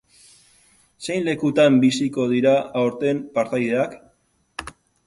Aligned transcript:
Zein 1.07 1.21
lekutan 1.27 1.77
biziko 1.85 2.27
dira 2.35 2.55
aurten 2.83 3.25
partaideak? 3.39 3.97